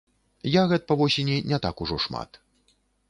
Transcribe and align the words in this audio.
Ягад 0.61 0.87
па 0.87 0.97
восені 1.01 1.35
не 1.51 1.59
так 1.67 1.75
ужо 1.85 1.95
шмат. 2.07 2.41